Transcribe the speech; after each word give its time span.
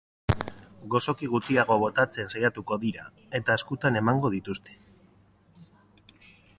Gozoki 0.93 1.27
gutxiago 1.33 1.77
botatzen 1.83 2.33
saiatuko 2.35 2.79
dira, 2.87 3.05
eta 3.41 3.59
eskutan 3.61 4.01
emango 4.03 4.35
dituzte. 4.39 4.83